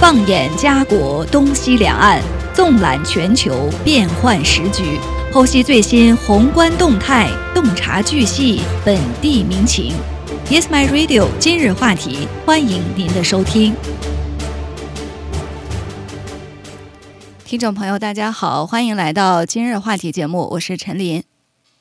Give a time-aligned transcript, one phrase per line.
[0.00, 2.22] 放眼家国东西两岸，
[2.54, 4.98] 纵览全球变幻时局，
[5.30, 9.92] 剖析最新宏观动态，洞察巨细本地民情。
[10.48, 11.28] Yes, my radio。
[11.38, 13.74] 今日话题，欢迎您的收听。
[17.44, 21.22] 听众朋友，大家好，欢迎来到今日话题节目，我是陈琳，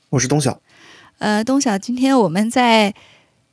[0.09, 0.59] 我是东晓。
[1.19, 2.93] 呃，东晓，今天我们在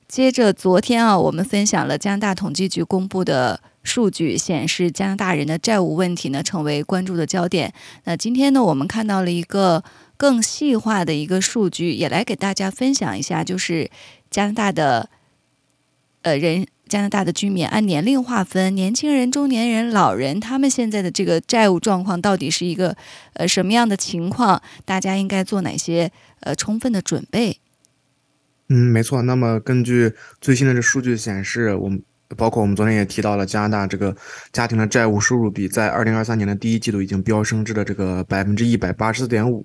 [0.08, 7.72] 接着昨天啊，我们分享了加拿大统计局公布的数据，显示加拿大人的债务问题呢成为关注的焦点。
[8.04, 9.84] 那今天呢，我们看到了一个
[10.16, 13.88] 更细化的一个数据，也来给大家分享一下，就是
[14.30, 15.08] 加拿大的
[16.22, 22.96] 呃人，加拿大的居民按年龄划分，年轻人、中年人、老人，他们现在的这个债务状况到底是一个
[23.34, 24.60] 呃什么样的情况？
[24.84, 27.60] 大家应该做哪些呃充分的准备？
[28.68, 29.22] 嗯，没错。
[29.22, 32.02] 那么根据最新的这数据显示，我们
[32.36, 34.16] 包括我们昨天也提到了，加拿大这个
[34.52, 39.64] 家庭的债务收入比在二零二三年的第一季度已经飙升至了这个百分之一百八十四点五。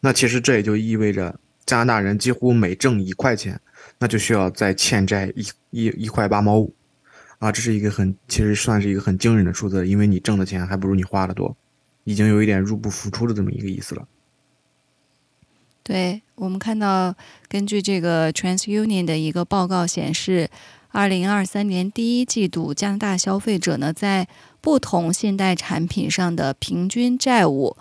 [0.00, 3.58] 那其实这也就意味着加拿大人几乎每挣一块钱，
[3.98, 6.74] 那就需要再欠债一一一块八毛五
[7.38, 11.56] 啊，这是一个很其实算是一个很惊人的数字，因为你挣的钱还不如你花的多，
[12.04, 14.06] 已经有一点入不敷出的这么一个意思了。
[15.82, 17.14] 对我们看到，
[17.46, 20.48] 根据这个 TransUnion 的一个报告显示，
[20.94, 24.28] 二零二三年第一季度加拿大消费者呢，在
[24.60, 27.76] 不同信贷产品上的平均债务，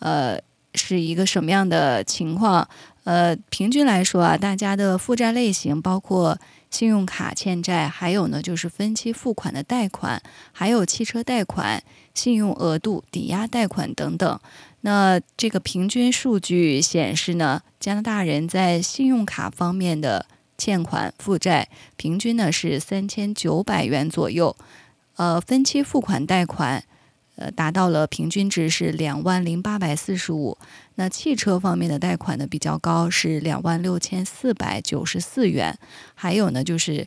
[0.00, 0.38] 呃，
[0.74, 2.68] 是一个什么样的情况？
[3.04, 10.20] 呃，平均来说啊，大家的负债类型包括信用卡欠债，还有呢就是分期付款的贷款，
[10.52, 14.38] 还有汽车贷款、信用额度、抵押贷款等等。
[14.82, 20.26] 那这个平均数据显示呢，加拿大人在信用卡方面的
[20.58, 24.54] 欠款负债平均呢是三千九百元左右，
[25.16, 26.84] 呃，分期付款贷款
[27.36, 30.58] 呃达到了平均值是两万零八百四十五。
[30.96, 35.78] 那汽车方面的贷款呢比较高，是两万六千四百九十四元。
[36.14, 37.06] 还有呢就是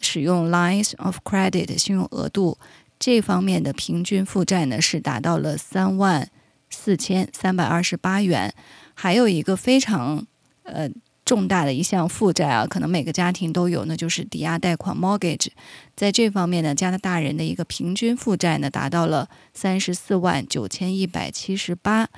[0.00, 2.58] 使用 lines of credit 信用额度
[2.98, 6.28] 这方面的平均负债呢是达到了三万。
[6.70, 8.52] 四千三百二十八元，
[8.92, 10.26] 还有一个非常
[10.64, 10.86] 呃
[11.28, 15.48] 重大的一项负债啊，可能每个家庭都有，那就是抵押贷款 mortgage。
[15.94, 22.08] 在这方面呢，加拿大人的一个平均负债呢达到了三十四万九千一百七十八。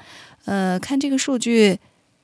[0.44, 1.80] 呃，看这个数据，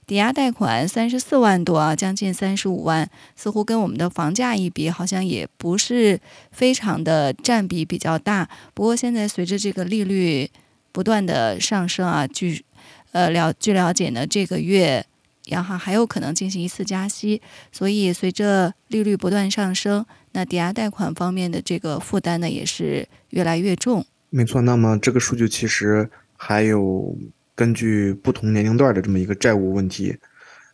[0.07, 6.21] 抵押贷款三十四万多啊，将近三十五万，似乎跟我们的房价一比，好像也不是
[6.53, 8.49] 非常的占比比较大。
[8.75, 10.49] 不过现在随着这个利率，
[10.93, 12.65] 不断的上升啊，据
[13.11, 15.05] 呃了据了解呢，这个月
[15.47, 17.43] 央行还有可能进行一次加息，
[17.73, 24.05] 所以随着利率不断上升，那抵押贷款方面的这个负担呢也是越来越重。
[24.31, 27.17] 没错，那么这个数据其实还有
[27.55, 30.17] 根据不同年龄段的这么一个债务问题，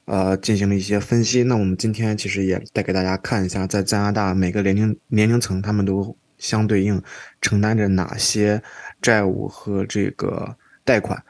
[0.04, 1.42] 呃，进行了一些分析。
[1.42, 7.02] 那我们今天其实也带给大家看一下，在加拿大每个年龄年龄层，他们都相对应
[7.40, 8.62] 承担着哪些。
[9.02, 11.20] 债务和这个贷款，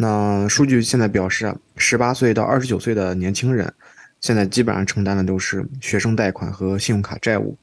[0.00, 3.72] 那数据现在表示，十八岁到二十九岁的年轻人，
[4.20, 7.58] 现在基本上承担的都是学生贷款和信用卡债务。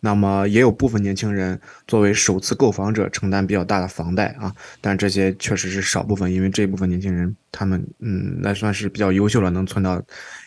[0.00, 4.50] 那么也有部分年轻人作为首次购房者承担比较大的房贷啊，
[4.80, 10.02] 但这些确实是少部分，因为这部分年轻人他们嗯，那算是比较优秀了，能存到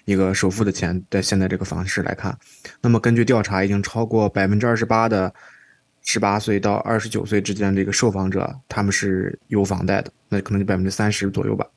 [0.06, 2.36] 一个首付的钱，在现在这个房市来看，
[2.82, 5.32] 那么根据调查，已经超过百分之二十八的。
[6.10, 11.68] 十八岁到二十九岁之间这个受访者，他们是有房贷的，那可能就百分之三十左右吧。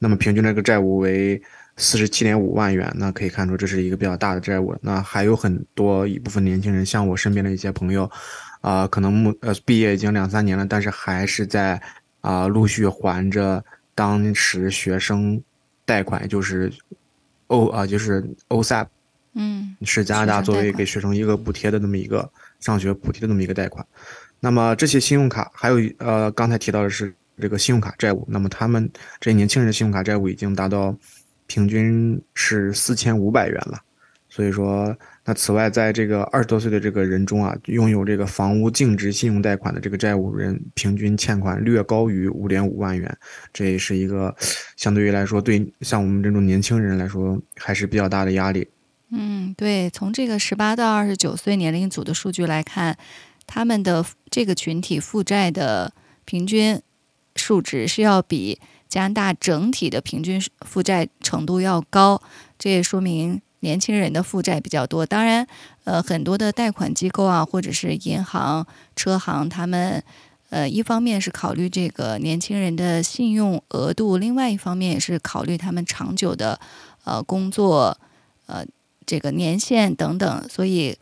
[0.00, 1.40] 那么平均这个债务为
[1.76, 4.76] 四十七点五万元，那可以看出这是一个比较大的债务。
[4.82, 8.10] 那还有很多一部分年轻人，像我身边的一些朋友，
[8.62, 11.80] 啊，可能目呃毕业已经两三年了，但是还是在
[12.20, 15.40] 啊陆续还着当时学生
[15.84, 16.72] 贷款，就是
[17.46, 18.88] O 啊就是 OSAP。
[19.34, 22.28] 嗯，是加拿大作为给学生一个补贴的那么一个
[22.60, 23.84] 上学补贴的那么一个贷款。
[24.40, 28.24] 那么这些信用卡还有呃，刚才提到的是这个信用卡债务。
[28.28, 28.90] 那么他们
[29.20, 30.96] 这些年轻人的信用卡债务已经达到
[31.46, 33.78] 平均是四千五百元了。
[34.30, 34.94] 所以说，
[35.24, 43.18] 那此外，在这个二十多岁的这个人中啊，拥有这个房屋净值信用贷款的这个债务人，平均欠款略高于五点五万元。
[43.54, 44.32] 这也是一个
[44.76, 48.68] 相对于来说，对像我们这种年轻人来说，还是比较大的压力。
[49.10, 52.96] 嗯，对，从这个十八到二十九岁年龄组的数据来看，
[53.46, 55.92] 他们的这个群体负债的
[56.26, 56.80] 平均
[57.34, 62.20] 数值是要比加拿大整体的平均负债程度要高，
[62.58, 65.06] 这也说明年轻人的负债比较多。
[65.06, 65.46] 当然，
[65.84, 70.02] 呃，很多的贷款机构啊，或者是银行、车行，他们
[70.50, 76.60] 呃，一方面是考虑这个年轻人的信用额度，另外一方面也是考虑他们长久的
[77.04, 77.98] 呃工作
[78.46, 78.64] 呃
[79.08, 80.98] 这个年限等等，所以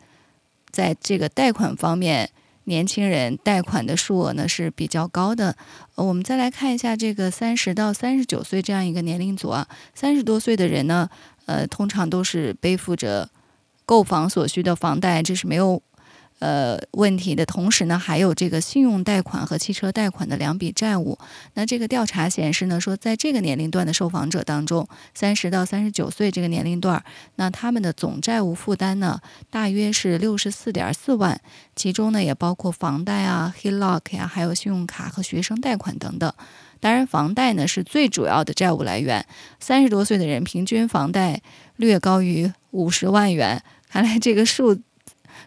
[0.71, 2.31] 在这个贷款方面。
[2.69, 5.55] 年轻人贷款的数额呢是比较高的，
[5.95, 9.65] 我们再来看一下这个三十到三十九岁这样一个年龄组啊，
[9.95, 11.09] 三十多岁的人呢，
[11.45, 13.29] 呃，通常都是背负着
[13.85, 15.81] 购房所需的房贷，这是没有。
[16.39, 21.17] 呃，问题的同时呢，还有这个信用贷款和汽车贷款的两笔债务。
[21.55, 27.03] 那这个调查显示呢，说在这个年龄段的受访者当中，三十到三十九岁这个年龄段，
[27.37, 29.19] 那他们的总债务负担呢，
[29.49, 31.41] 大约是六十四点四万，
[31.75, 36.31] 其中呢也包括房贷啊、HELOC 呀，还有信用卡和学生贷款等等。
[36.79, 39.25] 当然，房贷呢是最主要的债务来源。
[39.59, 41.41] 三十多岁的人平均房贷
[41.77, 44.79] 略高于五十万元，看来这个数。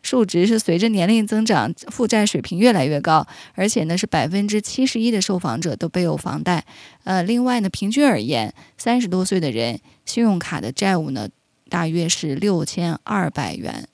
[0.02, 6.64] 数值是随着年龄增长，负债水平越来越高，而且呢是百分之七十一的受访者都备有房贷。
[7.05, 11.29] 呃，另外呢，平均而言，三十多岁的人信用卡的债务呢
[11.69, 13.88] 大约是六千二百元。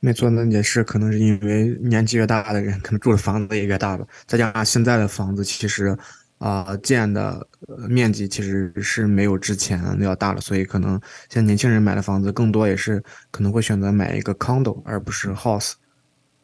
[0.00, 5.96] 没错，那也是可能是因为年纪越大的人，可能住的房子也越大吧，再加上现在的房子其实。
[6.38, 7.44] 啊，建的
[7.88, 10.92] 面积其实是没有之前要大了，所以可能
[11.28, 13.02] 现在年轻人买的房子更多也是
[13.32, 15.72] 可能会选择买一个 condo 而不是 house。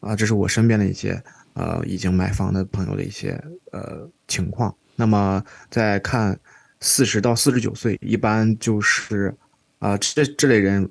[0.01, 4.75] 啊，这是我身边的一些呃已经买房的朋友的一些呃情况。
[4.97, 6.37] 那么再看
[6.81, 9.33] 四十到四十九岁，一般就是
[9.79, 10.87] 啊这这类人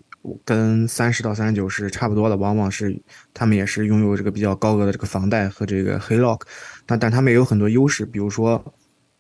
[0.47, 2.99] 跟三十到三十九是差不多的，往往是
[3.35, 6.41] 他们也是拥有这个比较高额的这个房贷和这个 HELOC，
[6.87, 8.75] 但但他们也有很多优势，比如说。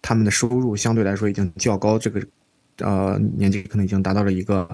[0.06, 2.20] 他们的收入相对来说已经较高，这个，
[2.80, 4.68] 呃，年纪可能已经达到了一个，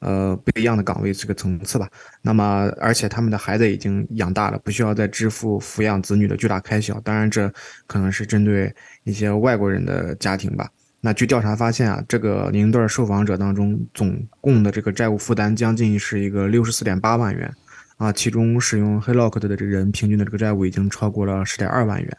[0.00, 1.88] 呃，不一样的岗位这个层次吧。
[2.20, 7.00] 那么，而且他们的孩子已经养大了，不需要再支付抚养子女的巨大开销。
[7.00, 7.50] 当然，这
[7.86, 8.70] 可能是针对
[9.04, 10.68] 一些外国人的家庭吧。
[11.00, 17.50] 那据调查发现啊，这个年龄段受访者当中，总共的这个债务负担将近是一个六十四点八万元，
[17.96, 22.18] 啊，其中使用 HELOC 的这个人平均的这个债务已经超过了十点二万元。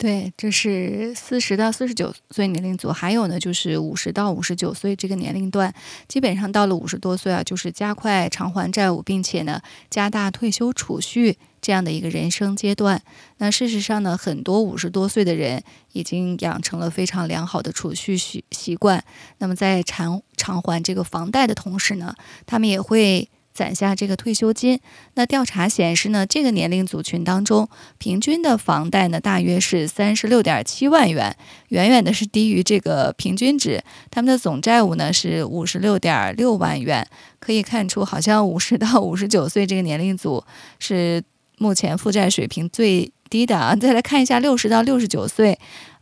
[0.00, 5.74] 对，这是四十到四十九岁年龄组，还有呢，就是五十到五十九岁这个年龄段，
[6.08, 9.60] 基本上到了五十多岁啊，就是加快偿还债务，并且呢，
[9.90, 13.02] 加大退休储蓄这样的一个人生阶段。
[13.36, 15.62] 那事实上呢，很多五十多岁的人
[15.92, 19.04] 已经养成了非常良好的储蓄习习惯。
[19.36, 22.14] 那么在偿偿还这个房贷的同时呢，
[22.46, 23.28] 他们也会。
[23.60, 24.80] 攒下这个退休金。
[25.16, 27.68] 那调查显示呢，这个年龄组群当中，
[27.98, 31.36] 平均的房贷呢大约是三十六点七万元，
[31.68, 33.82] 远远的是低于这个平均值。
[34.10, 37.06] 他们的总债务呢是五十六点六万元。
[37.38, 40.42] 可以看出，好像五十到五十九岁这个年龄组
[40.78, 41.22] 是
[41.58, 43.76] 目前负债水平最低的啊。
[43.76, 45.58] 再来看一下六十到六十九岁，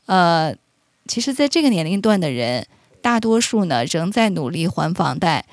[0.06, 0.54] 呃，
[1.08, 2.66] 其实在这个年龄段的人，
[3.02, 5.44] 大多数呢仍在努力还房贷。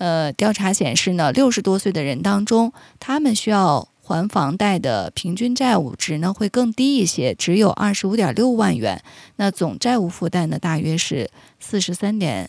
[0.00, 9.02] 呃，调查显示呢，六十多岁的人当中，他们需要还房贷的平均债务值呢会更低一些，只有二十五点六万元。
[9.36, 12.48] 那总债务负担呢，大约是四十三点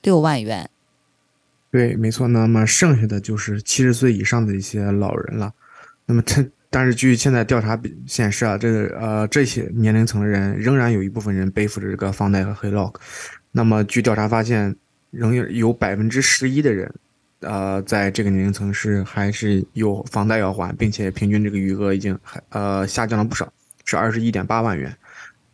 [0.00, 0.70] 六万元。
[1.72, 2.28] 对，没错。
[2.28, 5.52] 那么剩下的就是七十岁以上的一些老人了。
[6.06, 12.94] 那么这，但是据现在调查显示啊，这个呃这些年龄层的人仍然有一部分人背负着这个房贷和黑 lock。
[13.50, 14.76] 那么据调查发现。
[15.12, 16.90] 仍有有百分之十一的人，
[17.40, 23.52] 呃，在这个年龄层是还是有房贷要还，并且平均这个余额已经还呃下降了不少，
[23.84, 24.90] 是二十一点八万元。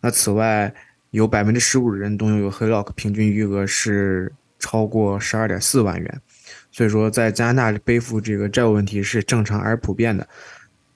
[0.00, 0.72] 那此外，
[1.10, 6.20] 有百分之十五的人都拥有 HELOC，平均余额是超过十二点四万元。
[6.70, 10.28] 所以说，在加拿大背负这个债务问题是正常而普遍的。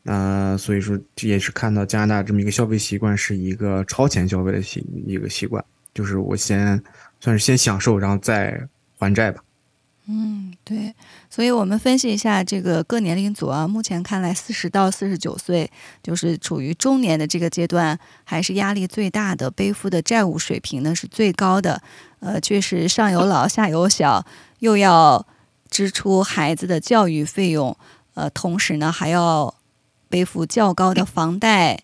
[0.05, 6.81] 呃，所以说这也是看到加拿大这么一个消费习惯是一个超前消费的习一个习惯，就是我先。
[7.23, 9.45] 算是先享受，然后再还债吧。
[10.09, 10.93] 嗯，对，
[11.31, 15.71] 所以我们分析一下这个各年龄组啊，目前看来，四十到四十九岁
[16.03, 21.81] 就是处于中年的这个阶段，还是压力最大的，背负的债务水平呢是最高的。
[22.19, 24.27] 呃，确实上有老下有小，
[24.59, 25.25] 又要
[25.71, 27.77] 支出孩子的教育费用，
[28.15, 29.55] 呃，同时呢还要
[30.09, 31.79] 背负较高的房贷。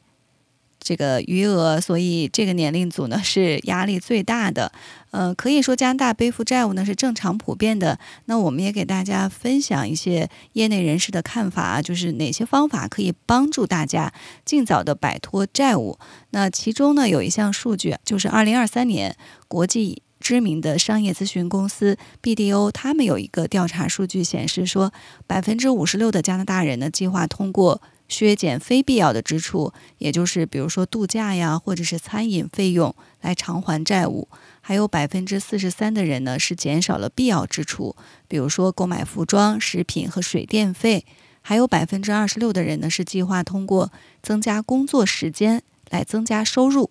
[0.89, 4.73] 这个余额，所以这个年龄组呢是压力最大的。
[5.11, 7.99] 呃，可以说加拿大背负债务呢是正常普遍的。
[8.25, 14.11] 那我们也给大家分享一些业内人士的看法，就是哪些方法可以帮助大家
[14.47, 15.99] 尽早的摆脱债务。
[16.31, 19.15] 那其中呢有一项数据，就是二零二三年
[19.47, 24.91] 国际知名的商业咨询公司 BDO 他们有一个调查数据显示说，
[25.27, 27.83] 百分之五十六的加拿大人呢计划通过。
[28.09, 34.27] 削减非必要的支出，也就是比如说度假呀，或者是餐饮费用来偿还债务。
[34.61, 37.95] 还有百分之四十三的人呢是减少了必要支出，
[38.27, 41.05] 比如说购买服装、食品和水电费。
[41.41, 43.91] 还有百分之二十六的人呢是计划通过
[44.23, 46.91] 增加工作时间来增加收入。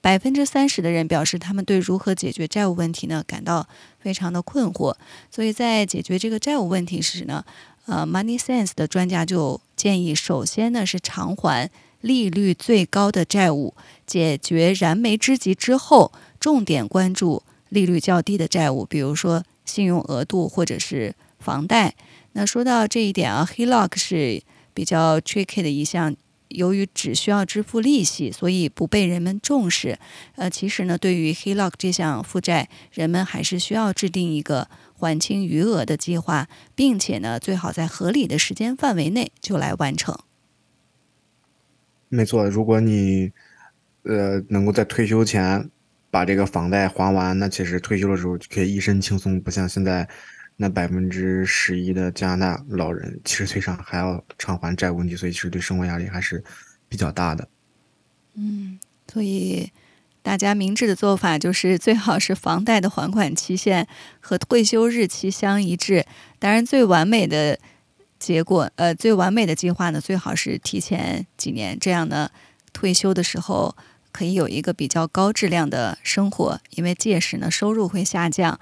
[0.00, 3.66] 百分之三十的人表示，他们对如何解决债务问题呢感到
[3.98, 4.94] 非常的困惑。
[5.28, 7.44] 所以在解决这个债务问题时呢，
[7.86, 13.74] 呃，Money Sense 的专家就建议，首先呢是偿还利率最高的债务，
[14.06, 21.94] 解决燃眉之急之后，重点关注利率较低的债务，比如说信用额度或者是房贷。
[22.32, 24.42] 那说到这一点啊，HELOC 是
[24.72, 26.16] 比较 tricky 的一项。
[26.48, 29.98] 由于只需要支付利息，所以不被人们重视。
[30.36, 40.18] 呃，其实呢，对于 HELOC 这项负债，人们还是需要制定一个还清余额的计划，并且呢，最好在合理的时间范围内就来完成。
[42.08, 43.30] 没错，如果你
[44.02, 45.70] 呃能够在退休前
[46.10, 50.08] 把这个房贷还完，那其实退休的时候就可以一身轻松，不像现在。
[50.58, 56.42] 那百分之十一的加拿大老人七十岁上还要偿还债务问题，所以其实对生活压力还是
[56.88, 57.46] 比较大的。
[58.36, 59.70] 嗯，所以
[60.26, 63.86] 大家明智的做法就是最好是房贷的还款期限
[64.18, 66.04] 和退休日期相一致。
[66.40, 67.56] 当然，最完美的
[68.18, 72.28] 结果，呃，最完美的计划呢，最好是提前几年，这样呢，
[72.72, 73.76] 退休的时候
[74.10, 78.58] 可以有一个比较高质量的生活，因为届时呢，收入会下降，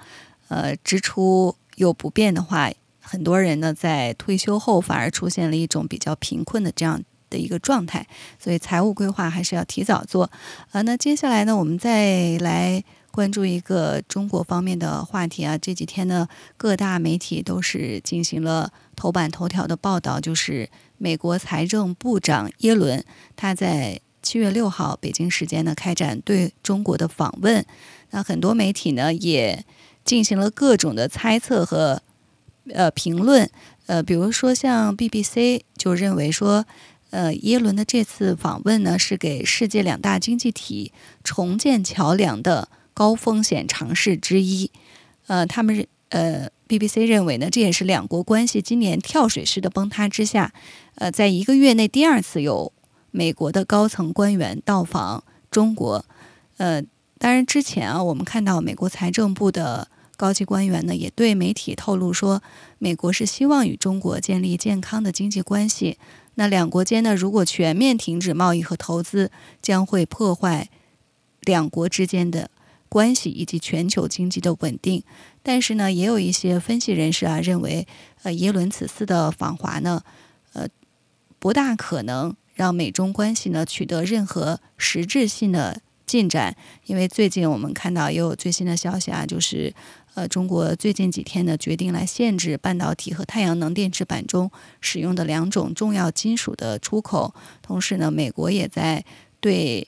[0.49, 1.55] 呃，支出。
[1.77, 7.03] 又不变的话，很多人呢在退休后反而出现了一种比较贫困的这样
[7.35, 8.07] 的一个状态，
[8.39, 10.31] 所以财务规划还是要提早做。
[10.71, 15.57] 啊，那接下来呢，我们再来关注一个中国方面的话题啊。
[15.57, 23.03] 这几天呢，各大媒体都是进行了头版头条的报道，就是美国财政部长耶伦
[23.35, 27.65] 他在七月六号北京时间呢开展对中国的访问。
[28.11, 29.65] 那很多媒体呢也。
[30.05, 31.99] 进行了各种的猜测和
[32.71, 33.49] 呃评论，
[33.87, 36.63] 呃，比如说像 BBC 就认为说，
[37.11, 40.91] 呃，耶伦的这次访问呢是给世界两大经济体
[41.23, 44.69] 重建桥梁的高风险尝试之一，
[45.27, 50.53] 呃，他们呃 BBC 认为呢，这也是两国关系今年跳水式的崩塌之下，
[50.95, 52.73] 呃，在一个月内第二次有
[53.11, 56.05] 美国的高层官员到访中国，
[56.57, 56.81] 呃，
[57.17, 59.87] 当然之前啊，我们看到美国财政部的。
[60.17, 62.41] 高级官员呢也对媒体透露说，
[62.77, 65.97] 美国是希望与中国建立健康的经济关系。
[66.35, 70.69] 那两国间呢，如果全面停止贸易和投资，将会破坏
[71.41, 72.49] 两国之间的
[72.89, 75.03] 关系以及全球经济的稳定。
[75.41, 77.87] 但是呢，也有一些分析人士啊认为，
[78.23, 80.03] 呃，耶伦此次的访华呢，
[80.53, 80.67] 呃，
[81.39, 89.73] 不大可能让美中关系呢取得任何实质性的进展，因为最近我们看到也有最新的消息啊，就是。
[90.15, 97.35] 呃，中国最近几天呢，决定来限制半导体和太阳能电池板中使用的两种重要金属的出口。
[97.61, 99.03] 同时呢，美国也在
[99.41, 99.85] 对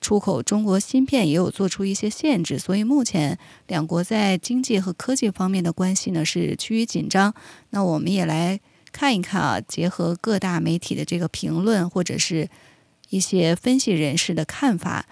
[0.00, 2.58] 出口中国芯片也有做出一些限制。
[2.58, 7.32] 所以目前两国在经济和科技方面的关系呢是趋于紧张。
[7.70, 8.58] 那我们也来
[8.90, 12.50] 看一看啊，结合各大媒体的这个评论或者是
[13.10, 15.06] 一些分析人士的看法，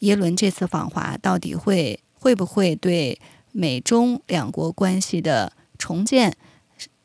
[0.00, 3.20] 耶伦这次访华到底会会不会对？
[3.58, 6.36] 美中两国关系的重建，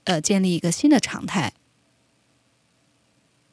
[0.03, 1.51] 呃，建立一个新的常态。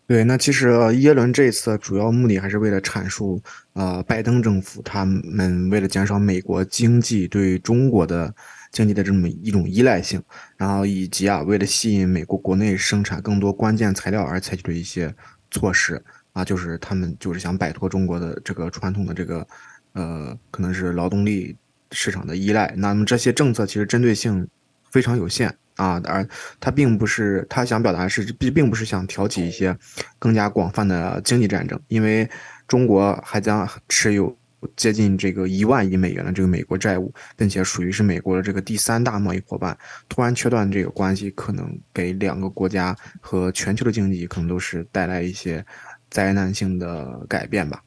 [0.06, 3.40] 对，那其实耶伦这次主要目的还是为了阐述，
[3.72, 8.34] 呃，拜登政府他们为了减少美国经济对中国的
[8.70, 10.22] 经济的这么一种依赖性，
[10.58, 15.14] 然后以及啊，为了吸引美国国内生产更多关键材料而采取的一些
[15.50, 16.04] 措施
[16.34, 19.46] 啊，就是他们就是想摆脱中国的这个传统的这个，
[19.94, 21.56] 呃，可能是劳动力。
[21.92, 24.46] 市场的依赖，那么这些政策其实针对性
[24.90, 26.26] 非常有限啊，而
[26.58, 29.76] 他并不是他想表达是并并不是想挑起一些
[30.18, 32.28] 更加广泛的经济战争，因为
[32.68, 34.36] 中国还将持有
[34.76, 39.76] 接近这个一万亿美元的这个美国债务，并且属于是美国的这个第三大贸易伙伴，
[40.08, 45.64] 突然切断这个关系，可能给两个国家和全球的经济可能都是带来一些
[46.10, 47.82] 灾难性的改变吧。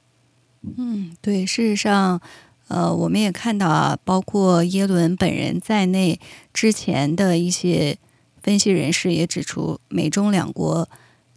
[0.77, 2.19] 嗯，对，事实上。
[2.67, 6.19] 呃，我们也看到啊，包括耶伦本人在内，
[6.53, 7.97] 之前的一些
[8.41, 10.89] 分析人士也指出，美中两国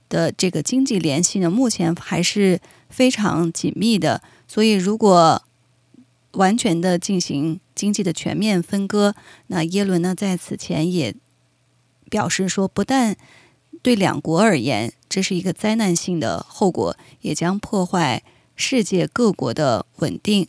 [0.09, 4.23] 的这个经济联系呢，目前还是非常紧密的。
[4.49, 5.42] 所以，如果
[6.33, 9.14] 完全的进行经济的全面分割，
[9.49, 11.14] 那耶伦呢在此前也
[12.09, 13.16] 表示说，不但
[13.83, 18.23] 对两国而言，这是一个灾难性的后果，也将破坏
[18.54, 20.47] 世界各国的稳定。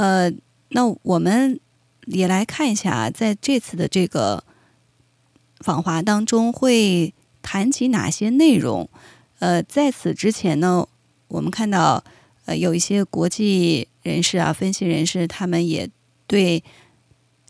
[0.00, 0.32] 呃，
[0.70, 1.60] 那我们
[2.06, 4.42] 也来看一下，在这次的这个
[5.58, 8.88] 访华当中会谈及哪些内容。
[9.40, 10.88] 呃，在此之前呢，
[11.28, 12.02] 我们看到
[12.46, 15.90] 呃有一些国际人士啊、分析人士，他们也
[16.26, 16.64] 对。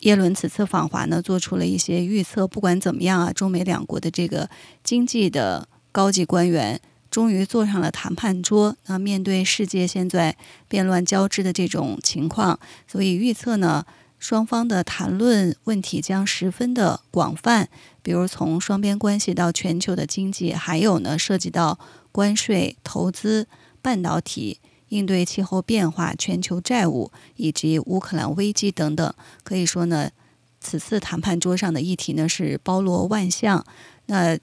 [0.00, 2.48] 耶伦此次访华呢，做出了一些预测。
[2.48, 4.48] 不管怎么样啊，中美两国的这个
[4.82, 6.80] 经济的高级官员
[7.10, 8.76] 终于坐上了谈判桌。
[8.86, 10.36] 那面对世界现在
[10.68, 13.84] 变乱交织的这种情况，所以预测呢，
[14.18, 17.68] 双方的谈论问题将十分的广泛，
[18.02, 21.78] 比如从双边关系到全球的经济，还有呢，涉及到
[22.12, 23.48] 关税、投资、
[23.82, 24.60] 半导体。
[24.90, 29.14] 应对气候变化、全球债务以及乌克兰危机等等，
[29.44, 30.10] 可以说呢，
[30.60, 33.64] 此次谈判桌上的议题呢是包罗万象。
[34.06, 34.36] 那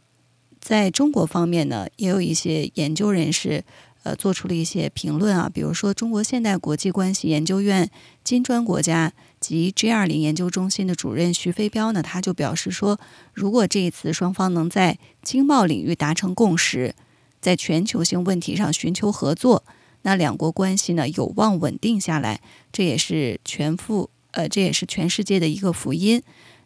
[0.67, 3.63] 在中国方面呢，也有一些研究人士
[4.03, 7.89] 呃做出了一些评论啊，比如说中国现代国际关系研究院
[8.21, 12.99] 金砖国家及 G 二零研究中心的主任徐飞彪呢，他就表示说，
[13.31, 16.93] 如果这一次双方能在经贸领域达成共识，
[17.39, 19.63] 在全球性问题上寻求合作。
[20.01, 22.41] 那两国关系呢有望稳定下来，
[22.73, 26.21] 这也是全副呃，这也是全世界的一个福音。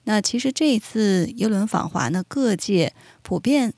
[0.06, 2.92] 那其实这一次耶伦访华呢，各界
[3.22, 3.72] 普遍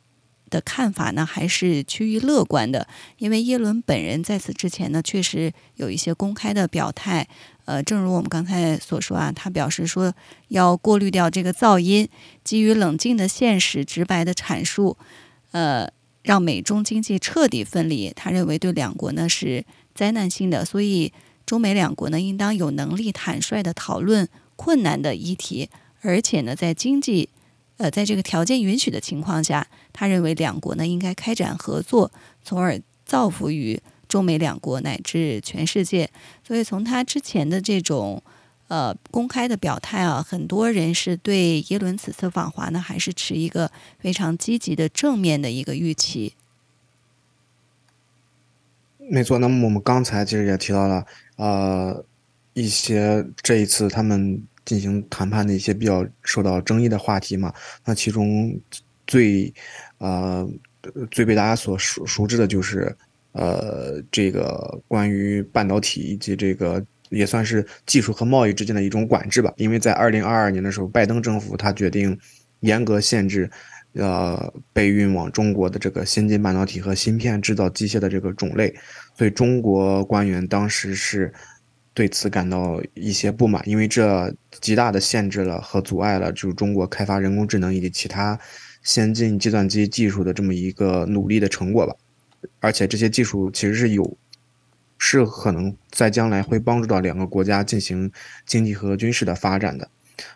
[0.54, 7.28] 的看法呢还是趋于乐观的，因为耶伦本人在此之前呢确实有一些公开的表态。
[7.66, 10.14] 呃，正如我们刚才所说啊，他表示说
[10.50, 12.08] 要过滤掉这个噪音，
[12.44, 14.96] 基于冷静的现实、直白的阐述，
[15.52, 15.90] 呃。
[16.24, 21.12] 让美中经济彻底分离，他认为对两国呢是灾难性的，所以
[21.46, 25.70] 中美两国呢应当有能力坦率的讨论困难的议题，
[26.00, 27.28] 而且呢在经济，
[27.78, 32.12] 呃，在这个条件允许的情况下，他认为两国呢应该开展合作，
[32.44, 36.10] 从而造福于中美两国乃至全世界。
[36.46, 38.22] 所以从他之前的这种。
[38.70, 46.34] 呃，公开的表态啊，很多人是对耶伦此次访华呢，还是持一个非常积极的正面的一个预期。
[48.98, 51.06] 没错，那么我们刚才其实也提到了，
[51.36, 52.04] 呃，
[52.54, 57.54] 一些这一次他们进行谈判的一些比较受到争议的话题嘛。
[57.86, 58.60] 那其中
[59.08, 59.54] 最
[59.98, 60.50] 呃
[61.12, 62.96] 最被大家所熟熟知的就是
[63.32, 66.86] 呃这个关于半导体以及这个。
[67.10, 72.18] 也算是技术和贸易之间的一种管制吧，因为在二零二二年的时候，拜登政府他决定
[72.62, 73.48] 严格限制，
[73.94, 78.74] 呃，被运往中国的这个先进半导体和芯片制造机械的这个种类，
[79.16, 81.32] 所以中国官员当时是
[81.94, 88.40] 对此感到一些不满，因为这极大的限制了和阻碍了就是中国开发人工智能以及其他
[88.82, 91.96] 先进计算机技术的这么一个努力的成果吧，
[92.60, 94.18] 而且这些技术其实是有。
[95.06, 98.10] 是可能在将来会帮助到两个国家进行
[98.46, 99.90] 经济和军事的发展的。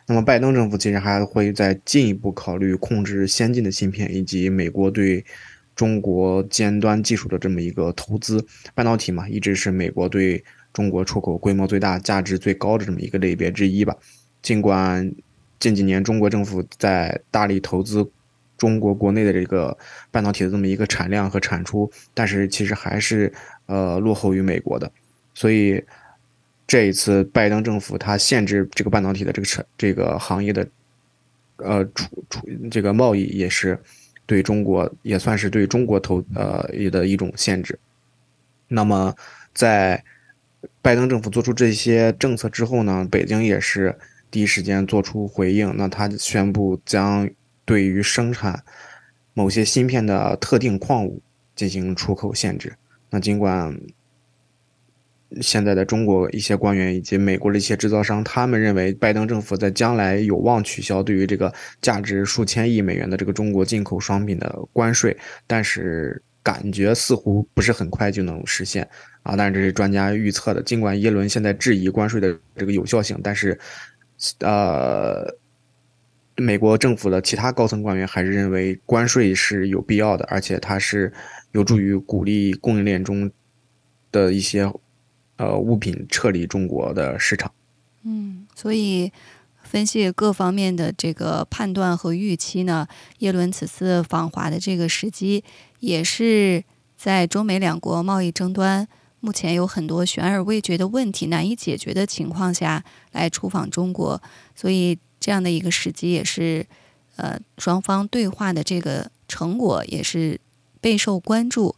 [0.06, 5.24] 那么，拜登政府其实还会再进一步考虑控制先进的芯片，以及美国对
[5.74, 8.46] 中国尖端技术的这么一个投资。
[8.76, 13.96] 半导体嘛，一直是美国对中国出口规模最大、价值最高的这么一个类别之一吧。
[14.42, 15.14] 尽管
[15.60, 18.10] 近几年中国政府在大力投资
[18.58, 19.78] 中国国内的这个
[20.12, 23.32] 半导体的这么一个产量和产出，但是其实还是。
[23.70, 24.90] 呃，落后于美国的，
[25.34, 25.84] 所以
[26.66, 30.66] 这一次拜登政府他限制这个半导体的这个产这个行业的
[31.58, 33.78] 呃出出这个贸易，也是
[34.26, 37.78] 对中国也算是对中国投呃的一种限制。
[38.70, 39.14] 那么
[39.54, 40.02] 在
[40.88, 43.94] 拜登政府做出这些政策之后呢，北京也是
[44.32, 45.76] 第一时间做出回应。
[45.76, 47.30] 那他宣布将
[47.66, 48.64] 对于生产
[49.34, 51.22] 某些芯片的特定矿物
[51.58, 52.74] 进行出口限制。
[53.10, 53.78] 那尽管
[55.42, 68.88] 现在的中国一些官员以及美国的一些制造商，他们认为拜登政府在将来有望取消对于这个价值数千亿美元的这个中国进口商品的关税，但是感觉似乎不是很快就能实现
[69.24, 69.36] 啊。
[69.36, 70.62] 但是这是专家预测的。
[70.64, 73.60] 尽管耶伦现在质疑关税的这个有效性，但是
[74.40, 75.28] 呃，
[76.38, 81.12] 美国政府的其他高层官员还是认为关税是有必要的，而且它是。
[81.54, 83.32] 有助于鼓励供应链中
[84.12, 84.70] 的一些
[85.38, 87.52] 呃物品撤离中国的市场。
[88.04, 89.12] 嗯，所以
[89.64, 92.86] 分析各方面的这个判断和预期呢，
[93.20, 95.44] 耶伦此次访华的这个时机，
[95.80, 96.64] 也是
[96.98, 98.88] 在中美两国贸易争端
[99.20, 104.22] 目前有很多悬而未决的问题难以解决的情况下来出访中国，
[104.56, 106.66] 所以这样的一个时机也是
[107.16, 109.12] 呃双方对话的这个。
[109.30, 110.40] 成果也是
[110.80, 111.76] 备受关注。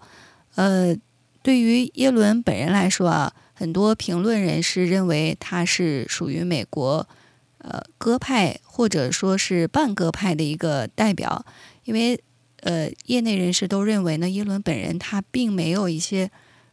[0.54, 0.96] 呃，
[1.42, 7.10] 对于耶伦本人来说啊，很多评论人士认为他是属于美国
[7.58, 11.44] 呃鸽派或者说是半鸽派的一个代表，
[11.86, 12.22] 因为
[12.62, 16.30] 呃业内人士都认为呢，耶伦本人他并没有一些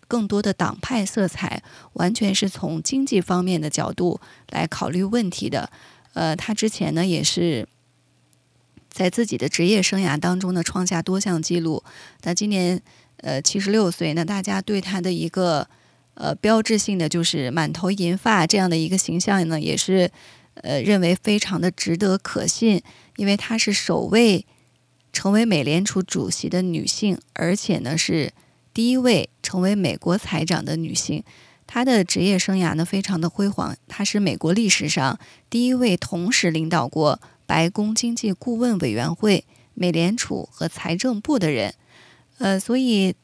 [0.09, 1.62] 更多的党派色彩，
[1.94, 4.20] 完全是从经济方面的角度
[4.51, 5.70] 来考虑问题的。
[6.14, 7.68] 呃，他之前呢也是。
[8.88, 11.85] 在自己的职业生涯当中呢，创下多项记录。
[12.22, 12.81] 那今年，
[13.18, 14.14] 呃，七十六岁。
[14.14, 15.68] 那大家对他的一个，
[16.14, 20.11] 呃，标志性的就是满头银发这样的一个形象呢，也是，
[20.62, 22.83] 呃，认为非常的值得可信。
[23.16, 24.46] 因为他是首位
[25.16, 28.35] 成为美联储主席的女性，而且呢是
[28.74, 31.24] 第一位成为美国财长的女性。
[31.66, 37.18] 她的职业生涯呢非常的辉煌，她是美国历史上第一位同时领导过。
[37.46, 41.72] 白宫经济顾问委员会、美联储和财政部的人，
[42.37, 43.14] 呃，所以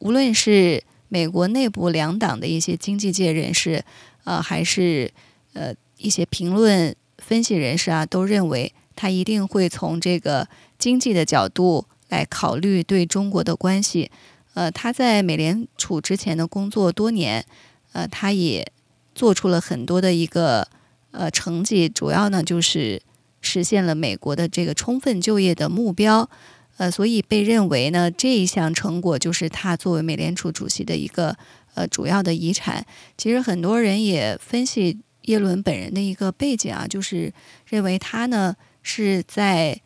[0.00, 3.84] 无论是美国内部两党的一些经济界人士，
[4.24, 5.12] 呃，还是
[5.52, 10.46] 呃一些评论分析人士啊，都认为他一定会从这个
[10.78, 14.10] 经济的角度来考虑对中国的关系。
[14.52, 17.46] 呃，他在美联储之前的工作多年，
[17.92, 18.70] 呃，他也
[19.14, 20.68] 做出了很多的一个
[21.12, 23.00] 呃成绩，主要呢就是。
[23.42, 26.28] 实现了美国的这个充分就业的目标，
[26.76, 31.34] 呃，所以被认为呢，这一项成果就是他作为美联储主席的一个
[31.72, 32.84] 呃主要的遗产。
[33.16, 37.32] 其实很多人也分析耶伦本人的一个背景啊，就是
[37.66, 39.80] 认为他呢是在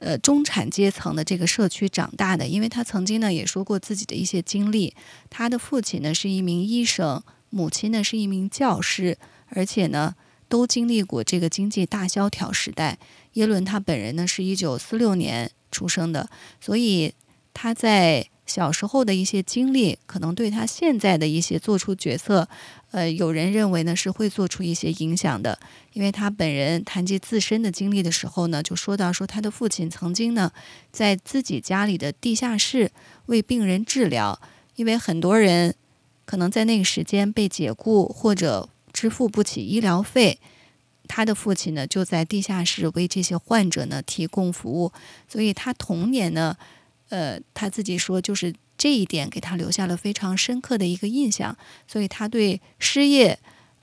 [0.00, 4.94] 呃中产阶层的这个社区长大的，因为他曾经呢也说过自己的一些经历，
[5.28, 10.14] 他的父亲呢是一名医生，母亲呢是一名教师，而且呢。
[10.50, 12.98] 都经历过这个经济大萧条时代。
[13.34, 17.12] 耶伦他本人呢是一九四六年出生的，所以
[17.52, 22.48] 他在小时候的一些经历，可能对他现在的一些做出决策，
[22.90, 25.56] 呃，有人认为呢是会做出一些影响的。
[25.92, 30.50] 因为他本人谈及自身的经历的时候呢，就说到说他的父亲曾经呢
[30.90, 32.90] 在自己家里的地下室
[33.26, 34.40] 为病人治疗，
[34.76, 35.74] 因为很多人
[36.24, 38.68] 可能在那个时间被解雇或者。
[38.90, 40.40] 支付不起医疗费，
[41.06, 44.92] 他的父亲呢就在地下室为这些患者呢提供服务，
[45.28, 46.56] 所以他童年呢，
[47.08, 53.38] 呃，他自己说就是这一点给他留下了非常深刻的一个印象，所以他对失业，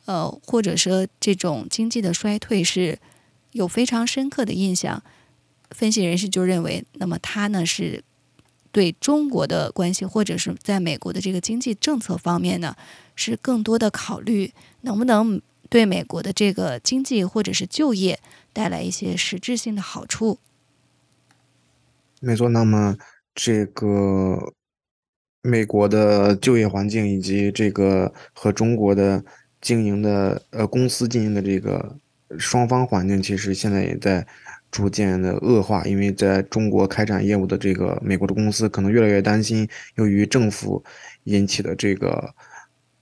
[0.05, 2.99] 呃，或者说这种经济的衰退是
[3.51, 5.01] 有非常深刻的印象。
[5.71, 8.03] 分析人士就认为，那么他呢是
[8.71, 12.75] 对中国的关系，或者是在美国的这个经济政策方面呢，
[13.15, 14.53] 是更多的考虑。
[14.81, 18.19] 能不能对美国的这个经济或者是就业
[18.53, 20.37] 带来一些实质性的好处？
[22.21, 22.95] 没错，那么
[23.35, 24.51] 这个
[25.43, 29.23] 美国的就业环境以及这个和中国的
[29.61, 31.95] 经营的呃公司经营的这个
[32.39, 34.25] 双方环境，其实现在也在
[34.71, 40.83] 逐渐的恶化，因为在中国开展业务的这个美国的公司可能越来越担心，由于政府
[41.25, 42.33] 引起的这个。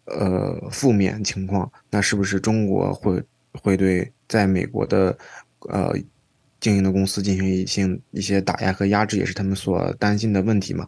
[0.06, 5.18] 呃，负面情况，那是不是中国会会对在美国的
[5.70, 5.96] 呃
[6.64, 10.88] 经营的公司进行一些一些打压和压制，也是他们所担心的问题嘛？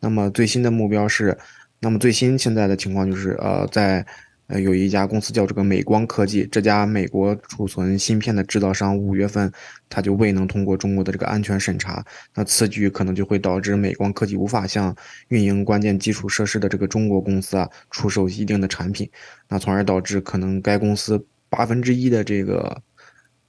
[0.00, 1.36] 那么最新的目标是，
[1.80, 4.06] 那么最新现在的情况就是呃在。
[4.48, 9.50] 呃，有一家公司叫这个美光科技，这家美国储存芯片的制造商，五月份
[9.88, 14.94] 它就未能通过中国的这个安全审查，那此举可能就会导致美光科技无法向
[15.30, 19.10] 运营关键基础设施的这个中国公司啊出售一定的产品，
[19.48, 22.80] 那从而导致可能该公司八分之一的这个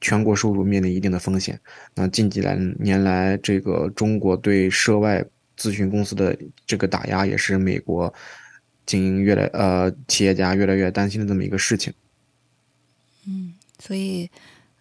[0.01, 1.59] 全国收入面临一定的风险。
[1.95, 5.25] 那近几来年来，这个中国对涉外
[5.57, 8.13] 咨询公司的这个打压，也是美国。
[8.85, 11.93] 经营越来呃，企业家越来越担心的这么一个事情。
[13.25, 14.31] 嗯，所以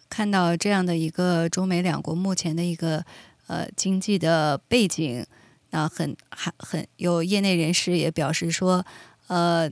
[0.09, 3.03] 看到这样的一个中美两国目前的一个
[3.47, 5.25] 呃经济的背景，
[5.71, 8.85] 那很还很有业内人士也表示说，
[9.27, 9.69] 呃，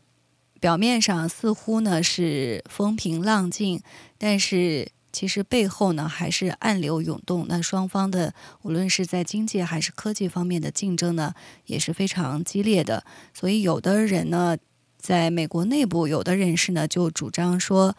[0.60, 3.82] 表面上似乎呢是风平浪静，
[4.18, 4.90] 但是。
[5.16, 11.34] 其实背后呢还是暗流涌动，那双方的无论是在经济还是科技方面的竞争呢
[11.68, 13.06] 也是非常激烈的。
[13.34, 14.58] 所以有的人呢
[15.00, 17.96] 在美国内部，有的人士呢就主张说，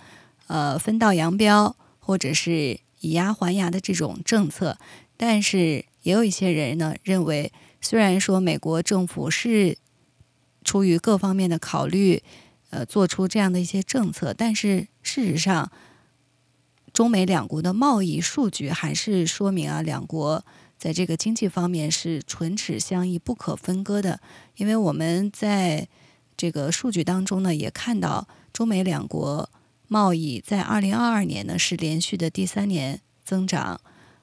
[0.49, 4.77] 呃，分道扬镳或者是以牙还牙的这种政策。
[5.17, 7.51] 但是也有一些人呢认为，
[7.81, 9.79] 虽然说美国政府是
[10.63, 12.23] 出于各方面的考虑，
[12.69, 15.73] 呃，做出这样的一些政策，但是事实上。
[16.97, 20.43] 中美两国的贸易数据还是说明啊，两国
[20.79, 24.19] 在这个经济方面是唇齿相依、不可分割的。
[24.57, 25.89] 因为我们在
[26.39, 29.51] 这个数据当中呢，也看到中美两国
[29.87, 33.79] 贸易在二零二二年呢是连续的第三年增长。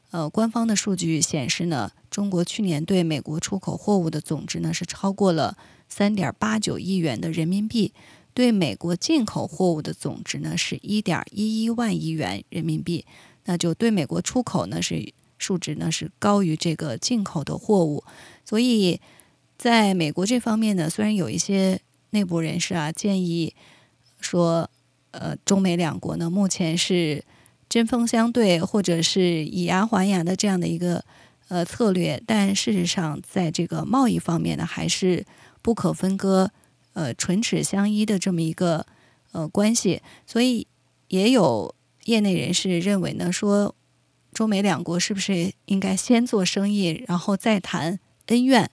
[0.10, 5.56] 呃，官方的数据显示呢，中国去年对美国出口货物的总值呢是超过了
[5.88, 7.94] 三点八九亿元的人民币，
[8.34, 13.06] 对美国进口货物的总值呢是一点一一万亿元人民币。
[13.46, 18.04] 那就对美国出口呢是数值呢是高于这个进口的货物，
[18.46, 19.00] 所以
[19.58, 21.80] 在美国这方面呢，虽然有一些
[22.12, 23.54] 内部人士啊建议
[24.20, 24.70] 说，
[25.12, 27.24] 呃，中美两国呢目前是。
[27.70, 31.04] 针锋相对，或者是以牙还牙的这样的一个
[31.48, 35.26] 呃策略，但事实上，在这个贸易方面呢，还是
[35.64, 36.52] 不可分割、
[36.94, 38.86] 呃唇齿相依的这么一个
[39.32, 40.02] 呃关系。
[40.26, 40.66] 所以，
[41.10, 41.76] 也有
[42.06, 43.76] 业内人士认为呢，说
[44.34, 48.70] 中美两国是不是应该先做生意，然后再谈恩怨？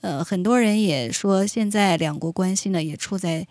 [0.00, 3.46] 呃，很多人也说，现在两国关系呢，也处在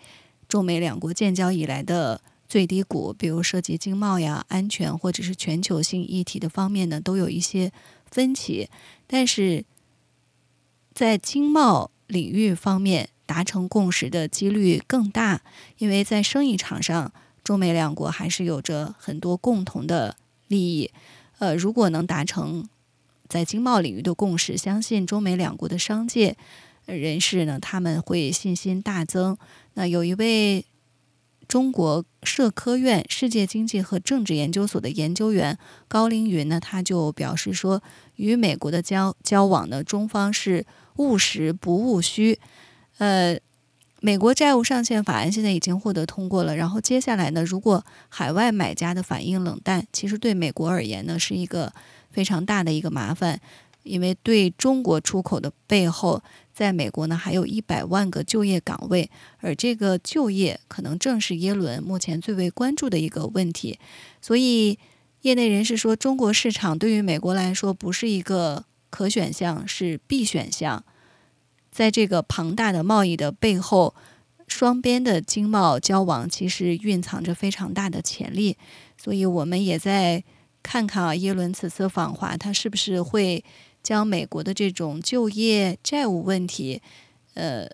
[0.48, 2.20] 中美两国建交以来的。
[2.50, 7.70] 最低谷，比如涉及经贸呀、安全或者是全球性议题的方面呢，都有一些
[8.10, 8.68] 分歧。
[9.06, 9.64] 但是
[10.92, 15.40] 在经贸领域方面达成共识的几率更大，
[15.78, 17.12] 因为在生意场上，
[17.44, 20.16] 中美两国还是有着很多共同的
[20.48, 20.90] 利益。
[21.38, 22.68] 呃，如果能达成
[23.28, 26.36] 在经贸领域的共识，相信中美两国的商界
[26.86, 29.38] 人士呢，他们会信心大增。
[29.74, 30.64] 那有一位。
[31.50, 37.82] 中国社科院世界经济和政治研究所的研究员高凌云呢，他就表示说，
[38.14, 40.64] 与美国的交交往呢，中方是
[40.98, 42.38] 务实不务虚。
[43.00, 43.40] 呃，
[44.02, 51.72] 美国债务上限法案现在已经获得通过了，然后接下来呢，如果海外买家的反应冷淡，其实对美国而言呢，是一个
[52.10, 53.40] 非常大的一个麻烦。
[53.84, 63.78] 因为对中国出口的背后，在美国呢还有一百万个就业岗位，而这个就业可能正是耶伦目前最为关注的一个问题。
[64.20, 64.78] 所以，
[65.22, 70.84] 业内人士说，中国市场对于美国来说不是一个可选项，是必选项。
[71.70, 73.94] 在这个庞大的贸易的背后，
[74.46, 78.56] 双边的经贸交往其实蕴藏着非常大的潜力。
[78.96, 80.22] 所以我们也在
[80.62, 83.44] 看看啊，耶伦此次访华，他是不是会？
[83.82, 86.82] 将美国的这种就业债务问题，
[87.32, 87.66] 呃，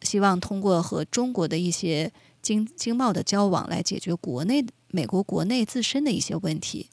[0.00, 6.88] 希望通过和中国的一些经经贸的交往来解决国内美国国内自身的一些问题。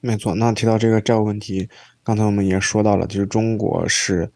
[0.00, 1.68] 没错，那提到这个债务问题，
[2.02, 4.32] 刚才我们也说到了，就是中国是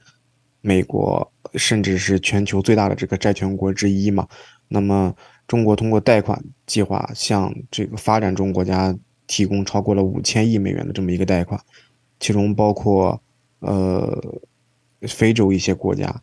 [0.63, 4.27] 美国甚至是全球最大的这个债权国之一嘛。
[4.69, 5.15] 那么，
[5.47, 8.97] 中国通过贷款计划向这个发展中国家
[9.27, 11.61] 提供超过了五千亿美元的这么一个贷款。
[12.19, 13.21] 其中包括，
[13.59, 14.41] 呃，
[15.03, 16.23] 非洲一些国家。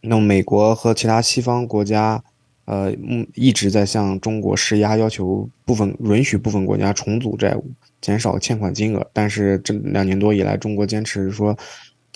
[0.00, 2.22] 那么，美国和其他西方国家，
[2.64, 2.92] 呃，
[3.34, 7.68] 一直在向中国施压，要求部分允许部分国家重组债务，
[8.00, 9.04] 减少欠款金额。
[9.12, 11.58] 但是，这两年多以来，中国坚持说，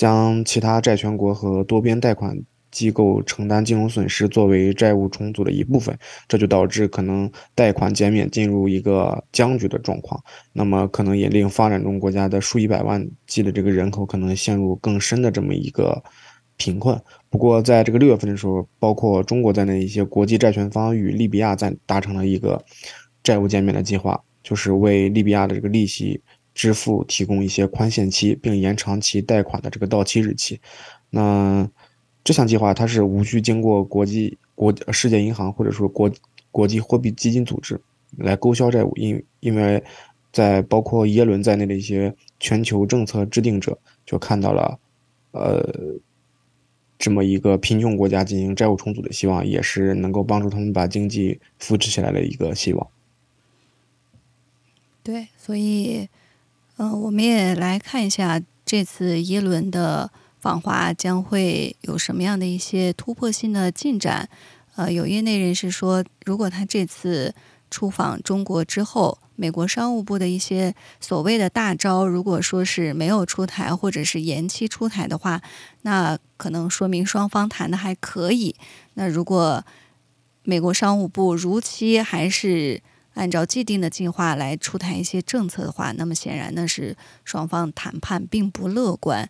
[0.00, 2.34] 将其他债权国和多边贷款。
[2.70, 10.22] 机构承担金融损失作为债务重组的一部分，这就导致可能贷款减免进入一个僵局的状况。
[10.52, 16.00] 那么可能也令发展中国家的数以百万计的这个人口可能陷入更深的这么一个
[16.56, 16.96] 贫困。
[17.28, 22.64] 不过在这个六月份的时候，包括中国在内一些国际债权方与利比亚在达成了一个
[23.24, 26.22] 债务减免的计划，就是为利比亚的这个利息
[26.54, 30.60] 支付提供一些宽限期，并延长其贷款的这个到期日期。
[31.10, 31.68] 那
[32.22, 36.10] 这项计划它是无需经过国际国世界银行或者说国
[36.50, 37.80] 国际货币基金组织
[38.18, 39.82] 来勾销债务，因因为，
[40.32, 44.78] 在包括耶伦在内的一些全球政策制定者就看到了，
[45.30, 45.64] 呃，
[46.98, 52.86] 这么一个贫穷国家进行债务重组的希望，也是能够帮助他们把经济扶持起来的一个希望。
[55.02, 56.08] 对，所以，
[56.82, 60.10] 嗯，我们也来看一下这次耶伦的。
[60.40, 64.26] 访华将会有什么样的一些突破性的进展？
[64.74, 67.34] 呃，有业内人士说，如果他这次
[67.70, 75.42] 出访中国之后，美国商务部的一些所谓的大招，如果说是没有出台或者是延期出台的话，
[75.82, 78.56] 那可能说明双方谈的还可以。
[78.94, 79.62] 那如果
[80.44, 82.80] 美国商务部如期还是
[83.20, 89.28] 按照既定的计划来出台一些政策的话，那么显然呢是双方谈判并不乐观。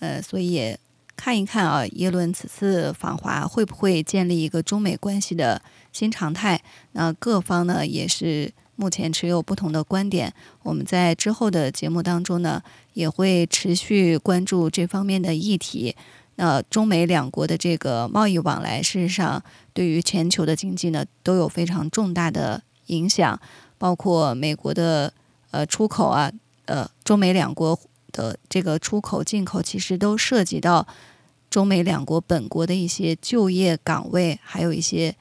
[0.00, 0.76] 呃，所以
[1.16, 6.62] 看一看啊，耶伦此次访华会不会建立一个中美关系的新常态？
[6.92, 10.30] 那各方呢也是目前持有不同的观点。
[10.62, 15.96] 我们在之后的节目当中呢，也会持续关注这方面的议题。
[16.36, 23.40] 那中美两国的这个贸易往来，事实上对于全球的经济呢，都有非常重大的影响，
[23.78, 25.12] 包括美国的
[25.50, 26.30] 呃出口啊，
[26.66, 27.78] 呃，中美两国
[28.12, 30.86] 的这个出口进口，其实都涉及到
[31.48, 35.14] 中美两国本国的一些就业岗位，还有一些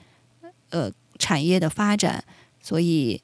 [0.70, 2.24] 呃产业的发展，
[2.62, 3.22] 所以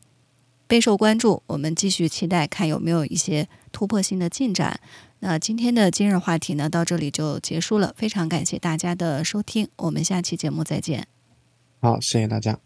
[0.68, 1.44] 备受关注。
[1.48, 4.80] 我们继续期待看有没有一些突破性的进展。
[5.20, 7.94] 那今天的今日话题呢，到这里就结束了。
[7.98, 11.08] 非常感谢大家的收听，我们下期节目再见。
[11.82, 12.65] 好，谢谢大家。